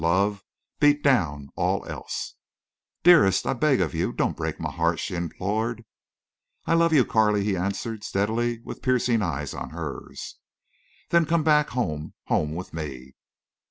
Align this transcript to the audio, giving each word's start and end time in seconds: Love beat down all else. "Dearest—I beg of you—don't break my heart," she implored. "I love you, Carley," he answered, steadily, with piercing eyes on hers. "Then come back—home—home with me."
Love 0.03 0.43
beat 0.79 1.03
down 1.03 1.47
all 1.55 1.85
else. 1.85 2.33
"Dearest—I 3.03 3.53
beg 3.53 3.79
of 3.79 3.93
you—don't 3.93 4.35
break 4.35 4.59
my 4.59 4.71
heart," 4.71 4.97
she 4.97 5.13
implored. 5.13 5.85
"I 6.65 6.73
love 6.73 6.91
you, 6.91 7.05
Carley," 7.05 7.43
he 7.43 7.55
answered, 7.55 8.03
steadily, 8.03 8.61
with 8.63 8.81
piercing 8.81 9.21
eyes 9.21 9.53
on 9.53 9.69
hers. 9.69 10.39
"Then 11.11 11.27
come 11.27 11.43
back—home—home 11.43 12.55
with 12.55 12.73
me." 12.73 13.13